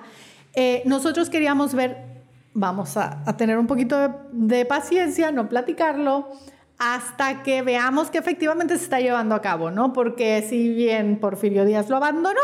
eh, 0.54 0.83
nosotros 0.87 1.28
queríamos 1.28 1.75
ver, 1.75 1.99
vamos 2.54 2.97
a, 2.97 3.25
tener 3.37 3.59
un 3.59 3.66
poquito 3.66 3.99
de, 3.99 4.11
de 4.33 4.64
paciencia, 4.64 5.33
no 5.33 5.49
platicarlo, 5.49 6.28
hasta 6.78 7.43
que 7.43 7.62
veamos 7.62 8.11
que 8.11 8.19
efectivamente 8.19 8.76
se 8.76 8.85
está 8.85 9.00
llevando 9.00 9.35
a 9.35 9.40
cabo, 9.40 9.71
¿no? 9.71 9.93
Porque 9.93 10.45
si 10.49 10.69
bien 10.75 11.19
Porfirio 11.19 11.64
Díaz 11.64 11.88
lo 11.88 11.97
abandonó, 11.97 12.40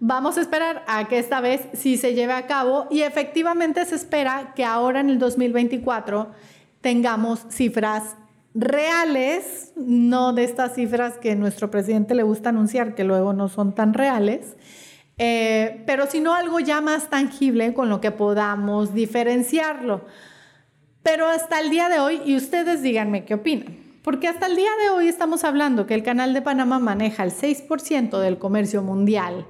Vamos 0.00 0.38
a 0.38 0.42
esperar 0.42 0.84
a 0.86 1.08
que 1.08 1.18
esta 1.18 1.40
vez 1.40 1.62
sí 1.72 1.96
se 1.96 2.14
lleve 2.14 2.32
a 2.32 2.46
cabo 2.46 2.86
y 2.88 3.02
efectivamente 3.02 3.84
se 3.84 3.96
espera 3.96 4.52
que 4.54 4.64
ahora 4.64 5.00
en 5.00 5.10
el 5.10 5.18
2024 5.18 6.28
tengamos 6.80 7.44
cifras 7.48 8.14
reales, 8.54 9.72
no 9.74 10.32
de 10.32 10.44
estas 10.44 10.76
cifras 10.76 11.18
que 11.18 11.34
nuestro 11.34 11.72
presidente 11.72 12.14
le 12.14 12.22
gusta 12.22 12.50
anunciar, 12.50 12.94
que 12.94 13.02
luego 13.02 13.32
no 13.32 13.48
son 13.48 13.74
tan 13.74 13.92
reales, 13.92 14.56
eh, 15.18 15.82
pero 15.84 16.06
sino 16.06 16.32
algo 16.32 16.60
ya 16.60 16.80
más 16.80 17.10
tangible 17.10 17.74
con 17.74 17.88
lo 17.88 18.00
que 18.00 18.12
podamos 18.12 18.94
diferenciarlo. 18.94 20.02
Pero 21.10 21.26
hasta 21.26 21.58
el 21.60 21.70
día 21.70 21.88
de 21.88 22.00
hoy, 22.00 22.20
y 22.26 22.36
ustedes 22.36 22.82
díganme 22.82 23.24
qué 23.24 23.32
opinan, 23.32 23.78
porque 24.02 24.28
hasta 24.28 24.44
el 24.44 24.56
día 24.56 24.68
de 24.82 24.90
hoy 24.90 25.08
estamos 25.08 25.42
hablando 25.42 25.86
que 25.86 25.94
el 25.94 26.02
Canal 26.02 26.34
de 26.34 26.42
Panamá 26.42 26.78
maneja 26.78 27.24
el 27.24 27.30
6% 27.30 28.18
del 28.18 28.36
comercio 28.36 28.82
mundial 28.82 29.46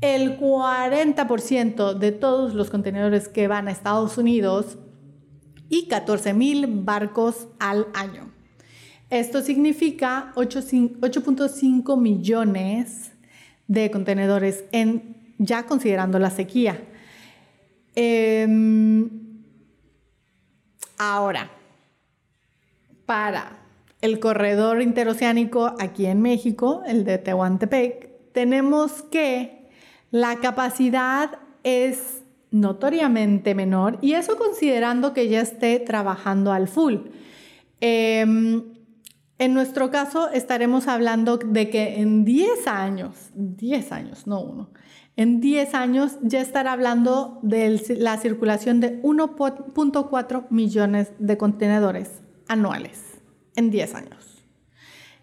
el 0.00 0.38
40% 0.38 1.92
de 1.98 2.12
todos 2.12 2.54
los 2.54 2.70
contenedores 2.70 3.28
que 3.28 3.46
van 3.46 3.68
a 3.68 3.72
Estados 3.72 4.16
Unidos 4.16 4.78
y 5.68 5.86
14 5.88 6.32
mil 6.32 6.66
barcos 6.66 7.48
al 7.58 7.86
año. 7.92 8.32
Esto 9.10 9.42
significa 9.42 10.32
8.5 10.36 12.00
millones 12.00 13.12
de 13.68 13.90
contenedores 13.90 14.64
en, 14.72 15.34
ya 15.36 15.66
considerando 15.66 16.18
la 16.18 16.30
sequía. 16.30 16.80
Em, 17.94 19.19
ahora, 21.00 21.50
para 23.06 23.58
el 24.02 24.20
corredor 24.20 24.82
interoceánico 24.82 25.74
aquí 25.80 26.04
en 26.04 26.20
México, 26.20 26.82
el 26.86 27.04
de 27.04 27.16
Tehuantepec, 27.16 28.32
tenemos 28.32 29.02
que 29.10 29.70
la 30.10 30.36
capacidad 30.36 31.38
es 31.64 32.22
notoriamente 32.50 33.54
menor 33.54 33.98
y 34.02 34.12
eso 34.12 34.36
considerando 34.36 35.14
que 35.14 35.28
ya 35.28 35.40
esté 35.40 35.80
trabajando 35.80 36.52
al 36.52 36.68
full. 36.68 36.96
Em, 37.80 38.62
en 39.38 39.54
nuestro 39.54 39.90
caso 39.90 40.28
estaremos 40.30 40.86
hablando 40.86 41.38
de 41.38 41.70
que 41.70 42.00
en 42.00 42.26
10 42.26 42.66
años, 42.66 43.16
10 43.34 43.92
años, 43.92 44.26
no 44.26 44.42
uno, 44.42 44.68
en 45.20 45.42
10 45.42 45.74
años 45.74 46.16
ya 46.22 46.40
estará 46.40 46.72
hablando 46.72 47.40
de 47.42 47.78
la 47.98 48.16
circulación 48.16 48.80
de 48.80 49.02
1.4 49.02 50.46
millones 50.48 51.12
de 51.18 51.36
contenedores 51.36 52.22
anuales, 52.48 53.02
en 53.54 53.70
10 53.70 53.94
años. 53.96 54.42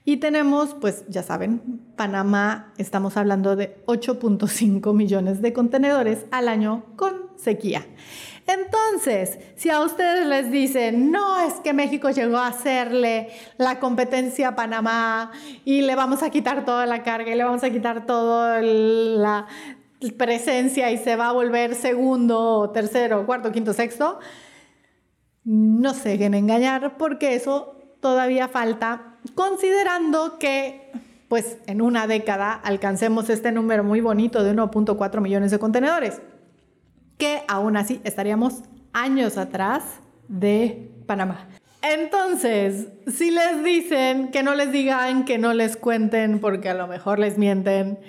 Y 0.05 0.17
tenemos, 0.17 0.75
pues 0.79 1.03
ya 1.09 1.23
saben, 1.23 1.81
Panamá, 1.95 2.73
estamos 2.77 3.17
hablando 3.17 3.55
de 3.55 3.83
8.5 3.87 4.93
millones 4.93 5.41
de 5.41 5.51
contenedores 5.51 6.27
al 6.29 6.47
año 6.47 6.83
con 6.95 7.31
sequía. 7.35 7.83
Entonces, 8.47 9.39
si 9.57 9.69
a 9.69 9.81
ustedes 9.81 10.25
les 10.25 10.49
dicen, 10.49 11.11
no, 11.11 11.41
es 11.41 11.55
que 11.55 11.73
México 11.73 12.09
llegó 12.11 12.37
a 12.37 12.47
hacerle 12.47 13.29
la 13.57 13.79
competencia 13.79 14.49
a 14.49 14.55
Panamá 14.55 15.31
y 15.65 15.81
le 15.81 15.95
vamos 15.95 16.23
a 16.23 16.29
quitar 16.29 16.63
toda 16.63 16.85
la 16.85 17.03
carga 17.03 17.29
y 17.29 17.35
le 17.35 17.43
vamos 17.43 17.65
a 17.65 17.69
quitar 17.69 18.05
toda 18.05 18.61
la 18.61 19.47
presencia 20.17 20.91
y 20.91 20.97
se 20.97 21.15
va 21.15 21.29
a 21.29 21.33
volver 21.33 21.75
segundo, 21.75 22.71
tercero, 22.73 23.25
cuarto, 23.25 23.51
quinto, 23.51 23.73
sexto, 23.73 24.19
no 25.43 25.93
se 25.93 26.09
dejen 26.09 26.33
engañar 26.33 26.97
porque 26.97 27.35
eso 27.35 27.75
todavía 27.99 28.47
falta, 28.47 29.17
considerando 29.33 30.37
que 30.39 30.91
pues 31.27 31.57
en 31.67 31.81
una 31.81 32.07
década 32.07 32.53
alcancemos 32.53 33.29
este 33.29 33.51
número 33.51 33.83
muy 33.83 34.01
bonito 34.01 34.43
de 34.43 34.53
1.4 34.53 35.19
millones 35.19 35.51
de 35.51 35.59
contenedores 35.59 36.21
que 37.17 37.43
aún 37.47 37.77
así 37.77 37.99
estaríamos 38.03 38.63
años 38.93 39.37
atrás 39.37 39.83
de 40.27 40.91
Panamá. 41.05 41.47
Entonces, 41.81 42.87
si 43.07 43.31
les 43.31 43.63
dicen 43.63 44.29
que 44.29 44.43
no 44.43 44.55
les 44.55 44.71
digan, 44.71 45.25
que 45.25 45.37
no 45.37 45.53
les 45.53 45.77
cuenten, 45.77 46.39
porque 46.39 46.69
a 46.69 46.73
lo 46.73 46.87
mejor 46.87 47.19
les 47.19 47.37
mienten, 47.37 47.99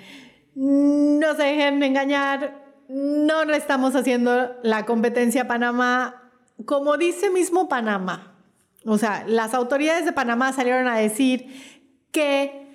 no 0.59 1.35
se 1.35 1.43
dejen 1.43 1.81
engañar, 1.81 2.53
no 2.89 3.45
le 3.45 3.55
estamos 3.55 3.95
haciendo 3.95 4.57
la 4.61 4.85
competencia 4.85 5.43
a 5.43 5.47
Panamá, 5.47 6.33
como 6.65 6.97
dice 6.97 7.29
mismo 7.29 7.69
Panamá. 7.69 8.35
O 8.83 8.97
sea, 8.97 9.23
las 9.25 9.53
autoridades 9.53 10.03
de 10.03 10.11
Panamá 10.11 10.51
salieron 10.51 10.89
a 10.89 10.97
decir 10.97 11.47
que 12.11 12.67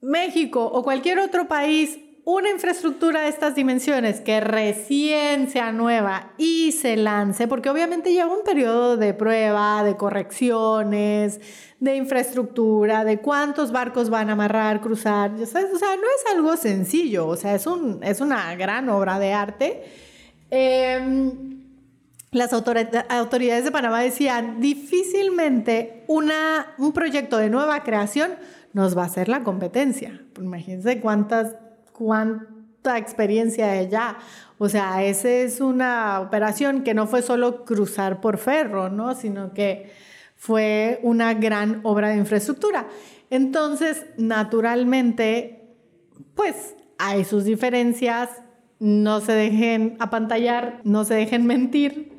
México 0.00 0.64
o 0.64 0.84
cualquier 0.84 1.18
otro 1.18 1.48
país 1.48 1.98
una 2.34 2.50
infraestructura 2.50 3.22
de 3.22 3.28
estas 3.28 3.54
dimensiones 3.54 4.20
que 4.20 4.40
recién 4.40 5.50
sea 5.50 5.72
nueva 5.72 6.32
y 6.38 6.72
se 6.72 6.96
lance, 6.96 7.48
porque 7.48 7.70
obviamente 7.70 8.12
lleva 8.12 8.32
un 8.32 8.44
periodo 8.44 8.96
de 8.96 9.14
prueba, 9.14 9.82
de 9.82 9.96
correcciones, 9.96 11.40
de 11.80 11.96
infraestructura, 11.96 13.04
de 13.04 13.18
cuántos 13.18 13.72
barcos 13.72 14.10
van 14.10 14.30
a 14.30 14.34
amarrar, 14.34 14.80
cruzar, 14.80 15.32
O 15.32 15.46
sea, 15.46 15.62
no 15.62 15.68
es 15.76 16.32
algo 16.32 16.56
sencillo, 16.56 17.26
o 17.26 17.36
sea, 17.36 17.54
es, 17.54 17.66
un, 17.66 18.00
es 18.02 18.20
una 18.20 18.54
gran 18.54 18.88
obra 18.88 19.18
de 19.18 19.32
arte. 19.32 19.84
Em, 20.50 21.64
las 22.30 22.52
autoridades 22.52 23.64
de 23.64 23.70
Panamá 23.72 24.02
decían, 24.02 24.60
difícilmente 24.60 26.04
una, 26.06 26.74
un 26.78 26.92
proyecto 26.92 27.38
de 27.38 27.50
nueva 27.50 27.82
creación 27.82 28.30
nos 28.72 28.96
va 28.96 29.02
a 29.02 29.06
hacer 29.06 29.28
la 29.28 29.42
competencia. 29.42 30.22
Imagínense 30.38 31.00
cuántas 31.00 31.56
cuánta 32.00 32.96
experiencia 32.96 33.78
ella. 33.78 34.16
O 34.56 34.70
sea, 34.70 35.04
esa 35.04 35.28
es 35.28 35.60
una 35.60 36.20
operación 36.20 36.82
que 36.82 36.94
no 36.94 37.06
fue 37.06 37.20
solo 37.20 37.66
cruzar 37.66 38.22
por 38.22 38.38
ferro, 38.38 38.88
¿no? 38.88 39.14
Sino 39.14 39.52
que 39.52 39.92
fue 40.34 40.98
una 41.02 41.34
gran 41.34 41.80
obra 41.82 42.08
de 42.08 42.16
infraestructura. 42.16 42.88
Entonces, 43.28 44.06
naturalmente, 44.16 45.74
pues 46.34 46.74
hay 46.96 47.24
sus 47.24 47.44
diferencias, 47.44 48.30
no 48.78 49.20
se 49.20 49.32
dejen 49.32 49.96
apantallar, 50.00 50.80
no 50.84 51.04
se 51.04 51.14
dejen 51.14 51.46
mentir, 51.46 52.18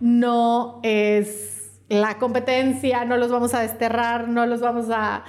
no 0.00 0.80
es 0.82 1.80
la 1.90 2.16
competencia, 2.16 3.04
no 3.04 3.18
los 3.18 3.30
vamos 3.30 3.52
a 3.52 3.60
desterrar, 3.60 4.28
no 4.28 4.46
los 4.46 4.62
vamos 4.62 4.86
a 4.90 5.24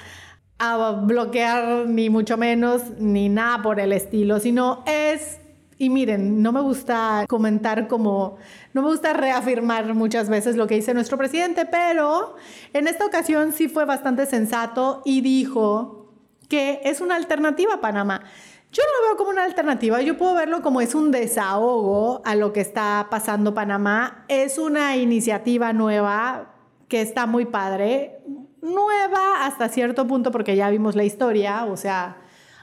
a 0.59 0.91
bloquear 0.91 1.87
ni 1.87 2.09
mucho 2.09 2.37
menos, 2.37 2.81
ni 2.99 3.29
nada 3.29 3.61
por 3.61 3.79
el 3.79 3.91
estilo, 3.91 4.39
sino 4.39 4.83
es, 4.85 5.39
y 5.77 5.89
miren, 5.89 6.41
no 6.41 6.51
me 6.51 6.61
gusta 6.61 7.25
comentar 7.27 7.87
como, 7.87 8.37
no 8.73 8.81
me 8.81 8.87
gusta 8.87 9.13
reafirmar 9.13 9.93
muchas 9.93 10.29
veces 10.29 10.55
lo 10.55 10.67
que 10.67 10.75
dice 10.75 10.93
nuestro 10.93 11.17
presidente, 11.17 11.65
pero 11.65 12.35
en 12.73 12.87
esta 12.87 13.05
ocasión 13.05 13.51
sí 13.51 13.67
fue 13.67 13.85
bastante 13.85 14.25
sensato 14.25 15.01
y 15.05 15.21
dijo 15.21 16.13
que 16.47 16.81
es 16.83 17.01
una 17.01 17.15
alternativa 17.15 17.75
a 17.75 17.81
Panamá. 17.81 18.21
Yo 18.71 18.81
no 18.81 19.01
lo 19.01 19.07
veo 19.09 19.17
como 19.17 19.29
una 19.29 19.43
alternativa, 19.43 20.01
yo 20.01 20.17
puedo 20.17 20.33
verlo 20.33 20.63
como 20.63 20.81
es 20.81 20.95
un 20.95 21.11
desahogo 21.11 22.23
a 22.25 22.33
lo 22.33 22.53
que 22.53 22.61
está 22.61 23.05
pasando 23.11 23.53
Panamá. 23.53 24.25
Es 24.29 24.57
una 24.57 24.97
iniciativa 24.97 25.73
nueva 25.73 26.55
que 26.87 27.01
está 27.01 27.27
muy 27.27 27.45
padre, 27.45 28.19
nueva 28.63 29.45
hasta 29.45 29.69
cierto 29.69 30.07
punto 30.07 30.31
porque 30.31 30.55
ya 30.55 30.69
vimos 30.69 30.95
la 30.95 31.03
historia, 31.03 31.65
o 31.65 31.77
sea, 31.77 32.17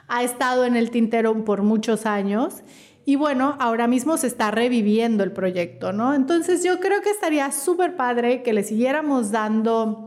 ha 0.08 0.24
estado 0.24 0.64
en 0.64 0.74
el 0.74 0.90
tintero 0.90 1.44
por 1.44 1.62
muchos 1.62 2.06
años 2.06 2.62
y 3.04 3.16
bueno, 3.16 3.56
ahora 3.60 3.86
mismo 3.86 4.16
se 4.16 4.26
está 4.26 4.50
reviviendo 4.50 5.22
el 5.24 5.32
proyecto, 5.32 5.92
¿no? 5.92 6.14
Entonces 6.14 6.64
yo 6.64 6.80
creo 6.80 7.02
que 7.02 7.10
estaría 7.10 7.50
súper 7.52 7.96
padre 7.96 8.42
que 8.42 8.52
le 8.52 8.64
siguiéramos 8.64 9.30
dando... 9.30 10.06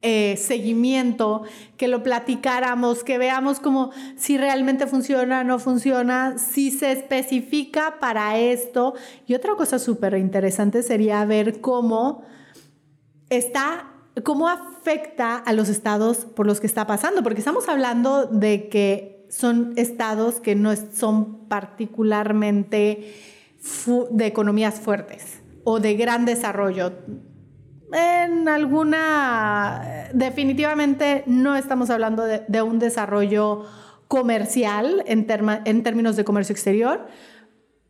Eh, 0.00 0.36
seguimiento, 0.36 1.42
que 1.76 1.88
lo 1.88 2.04
platicáramos, 2.04 3.02
que 3.02 3.18
veamos 3.18 3.58
como 3.58 3.90
si 4.16 4.38
realmente 4.38 4.86
funciona, 4.86 5.42
no 5.42 5.58
funciona, 5.58 6.38
si 6.38 6.70
se 6.70 6.92
especifica 6.92 7.96
para 7.98 8.38
esto. 8.38 8.94
Y 9.26 9.34
otra 9.34 9.56
cosa 9.56 9.80
súper 9.80 10.14
interesante 10.14 10.84
sería 10.84 11.24
ver 11.24 11.60
cómo 11.60 12.22
está 13.28 13.97
¿Cómo 14.24 14.48
afecta 14.48 15.36
a 15.36 15.52
los 15.52 15.68
estados 15.68 16.18
por 16.24 16.46
los 16.46 16.60
que 16.60 16.66
está 16.66 16.86
pasando? 16.86 17.22
Porque 17.22 17.40
estamos 17.40 17.68
hablando 17.68 18.26
de 18.26 18.68
que 18.68 19.26
son 19.28 19.72
estados 19.76 20.40
que 20.40 20.54
no 20.54 20.74
son 20.76 21.48
particularmente 21.48 23.14
de 24.10 24.26
economías 24.26 24.80
fuertes 24.80 25.40
o 25.64 25.80
de 25.80 25.94
gran 25.94 26.24
desarrollo. 26.24 26.92
En 27.92 28.48
alguna, 28.48 30.08
definitivamente 30.12 31.24
no 31.26 31.56
estamos 31.56 31.90
hablando 31.90 32.24
de, 32.24 32.62
un 32.62 32.78
desarrollo 32.78 33.64
comercial 34.08 35.02
en, 35.06 35.26
en 35.64 35.82
términos 35.82 36.16
de 36.16 36.24
comercio 36.24 36.52
exterior, 36.52 37.06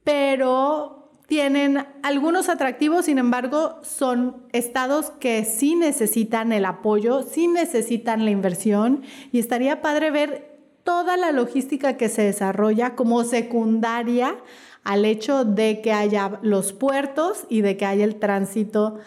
pero 0.05 0.98
tienen 1.29 1.87
algunos 2.03 2.49
atractivos, 2.49 3.05
sin 3.05 3.19
embargo, 3.19 3.81
son 3.83 4.45
estados 4.53 5.11
que 5.21 5.45
sí 5.45 5.75
necesitan 5.77 6.53
el 6.53 6.65
apoyo, 6.65 7.23
sí 7.23 7.49
necesitan 7.49 8.25
la 8.25 8.31
inversión 8.31 9.03
y 9.31 9.39
estaría 9.39 9.83
padre 9.83 10.11
ver 10.11 10.59
toda 10.85 11.19
la 11.19 11.31
logística 11.31 11.99
que 11.99 12.09
se 12.09 12.23
desarrolla 12.23 12.95
como 12.95 13.25
secundaria 13.25 14.37
al 14.85 15.05
hecho 15.05 15.45
de 15.45 15.83
que 15.83 15.93
haya 15.93 16.39
los 16.41 16.73
puertos 16.73 17.45
y 17.51 17.61
de 17.61 17.77
que 17.77 17.85
haya 17.85 18.07
el 18.07 18.17
tránsito 18.17 18.99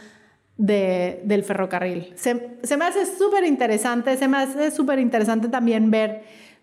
del 0.57 1.43
ferrocarril. 1.43 2.13
Se, 2.17 2.59
se 2.61 2.77
me 2.77 2.85
hace 2.85 3.07
súper 3.07 3.45
interesante, 3.45 4.15
se 4.15 4.27
me 4.27 4.37
hace 4.37 4.69
súper 4.69 4.99
interesante 4.99 5.49
también 5.49 5.89
ver 5.89 6.21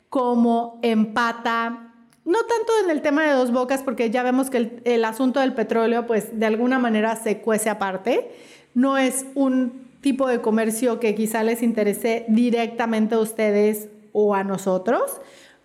cómo 0.08 0.78
empata 0.82 1.87
no 2.28 2.40
tanto 2.40 2.72
en 2.84 2.90
el 2.90 3.00
tema 3.00 3.24
de 3.24 3.32
dos 3.32 3.50
bocas, 3.52 3.82
porque 3.82 4.10
ya 4.10 4.22
vemos 4.22 4.50
que 4.50 4.82
el, 4.84 5.04
asunto 5.06 5.40
del 5.40 5.54
petróleo, 5.54 6.06
pues 6.06 6.38
de 6.38 6.44
alguna 6.44 6.78
manera 6.78 7.16
se 7.16 7.38
cuece 7.38 7.70
aparte. 7.70 8.30
No 8.74 8.98
es 8.98 9.24
un 9.34 9.88
tipo 10.02 10.28
de 10.28 10.42
comercio 10.42 11.00
que 11.00 11.14
quizá 11.14 11.42
les 11.42 11.62
interese 11.62 12.26
directamente 12.28 13.14
a 13.14 13.20
ustedes 13.20 13.88
o 14.12 14.34
a 14.34 14.44
nosotros. 14.44 15.22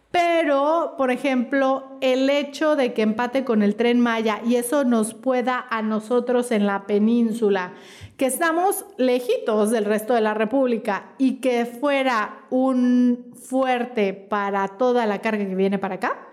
Pero, 0.10 0.93
por 0.97 1.12
ejemplo, 1.12 1.97
el 1.99 2.30
hecho 2.30 2.78
de 2.78 2.93
que 2.93 3.02
empate 3.02 3.43
con 3.43 3.62
el 3.62 3.76
tren 3.76 3.99
Maya 3.99 4.39
y 4.45 4.56
eso 4.56 4.86
nos 4.86 5.13
pueda 5.13 5.65
a 5.69 5.82
nosotros 5.82 6.52
en 6.52 6.65
la 6.65 6.88
península, 6.88 7.73
que 8.15 8.26
estamos 8.26 8.86
lejitos 8.95 9.69
del 9.69 9.84
resto 9.84 10.13
de 10.13 10.21
la 10.21 10.34
República 10.34 11.12
y 11.17 11.41
que 11.41 11.65
fuera 11.65 12.45
un 12.52 13.34
fuerte 13.36 14.13
para 14.13 14.69
toda 14.69 15.06
la 15.06 15.19
carga 15.19 15.45
que 15.45 15.56
viene 15.56 15.78
para 15.78 15.95
acá, 15.95 16.30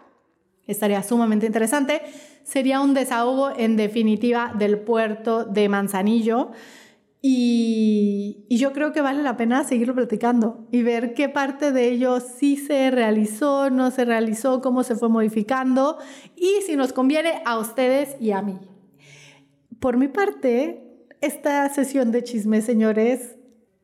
estaría 0.67 1.03
sumamente 1.03 1.47
interesante. 1.47 2.03
Sería 2.45 2.81
un 2.81 2.95
desahogo 2.95 3.51
en 3.57 3.77
definitiva 3.77 4.53
del 4.57 4.79
puerto 4.79 5.45
de 5.45 5.69
Manzanillo. 5.69 6.51
Y, 7.23 8.47
yo 8.49 8.73
creo 8.73 8.93
que 8.93 9.03
vale 9.03 9.23
la 9.23 9.37
pena 9.37 9.65
seguirlo 9.65 9.95
platicando 9.95 10.67
y 10.71 10.83
ver 10.83 11.13
qué 11.13 11.29
parte 11.29 11.71
de 11.71 11.89
ello 11.89 12.21
sí 12.21 12.57
se 12.57 12.91
realizó, 12.91 13.69
no 13.71 13.91
se 13.91 14.05
realizó, 14.05 14.61
cómo 14.61 14.83
se 14.83 14.97
fue 14.97 15.09
modificando 15.09 15.99
y 16.37 16.63
si 16.67 16.77
nos 16.77 16.93
conviene 16.93 17.43
a 17.45 17.59
ustedes 17.59 18.17
y 18.21 18.33
a 18.33 18.43
mí. 18.43 18.59
Por 19.81 19.97
mi 19.97 20.09
parte, 20.09 21.07
esta 21.21 21.69
sesión 21.69 22.11
de 22.11 22.23
chismes, 22.23 22.65
señores, 22.65 23.37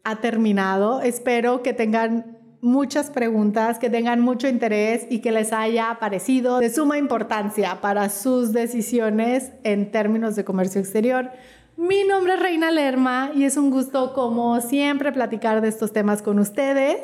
ha 0.04 0.20
terminado. 0.20 1.00
Espero 1.00 1.62
que 1.62 1.72
tengan 1.72 2.35
muchas 2.60 3.10
preguntas, 3.10 3.78
que 3.78 3.90
tengan 3.90 4.20
mucho 4.20 4.48
interés 4.48 5.06
y 5.10 5.20
que 5.20 5.32
les 5.32 5.52
haya 5.52 5.98
parecido 6.00 6.58
de 6.58 6.70
suma 6.70 6.98
importancia 6.98 7.80
para 7.80 8.08
sus 8.08 8.52
decisiones 8.52 9.52
en 9.64 9.90
términos 9.90 10.36
de 10.36 10.44
comercio 10.44 10.80
exterior. 10.80 11.30
Mi 11.76 12.04
nombre 12.04 12.34
es 12.34 12.40
Reina 12.40 12.70
Lerma 12.70 13.30
y 13.34 13.44
es 13.44 13.56
un 13.56 13.70
gusto, 13.70 14.14
como 14.14 14.60
siempre, 14.60 15.12
platicar 15.12 15.60
de 15.60 15.68
estos 15.68 15.92
temas 15.92 16.22
con 16.22 16.38
ustedes. 16.38 16.98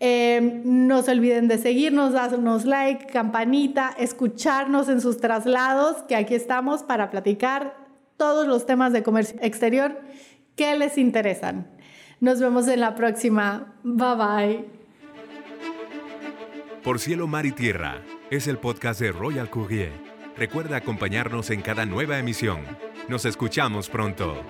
Eh, 0.00 0.60
no 0.64 1.02
se 1.02 1.12
olviden 1.12 1.48
de 1.48 1.56
seguirnos, 1.56 2.12
darnos 2.12 2.66
like, 2.66 3.06
campanita, 3.06 3.94
escucharnos 3.98 4.90
en 4.90 5.00
sus 5.00 5.18
traslados, 5.18 6.02
que 6.02 6.16
aquí 6.16 6.34
estamos 6.34 6.82
para 6.82 7.10
platicar 7.10 7.74
todos 8.18 8.46
los 8.46 8.66
temas 8.66 8.92
de 8.92 9.02
comercio 9.02 9.38
exterior 9.40 9.98
que 10.56 10.76
les 10.76 10.98
interesan. 10.98 11.66
Nos 12.20 12.40
vemos 12.40 12.66
en 12.68 12.80
la 12.80 12.94
próxima. 12.94 13.74
Bye 13.82 14.16
bye. 14.16 14.64
Por 16.82 16.98
cielo, 16.98 17.26
mar 17.26 17.46
y 17.46 17.52
tierra 17.52 18.00
es 18.30 18.46
el 18.48 18.58
podcast 18.58 19.00
de 19.00 19.12
Royal 19.12 19.50
Courier. 19.50 19.92
Recuerda 20.36 20.76
acompañarnos 20.76 21.50
en 21.50 21.62
cada 21.62 21.86
nueva 21.86 22.18
emisión. 22.18 22.60
Nos 23.08 23.24
escuchamos 23.24 23.88
pronto. 23.88 24.42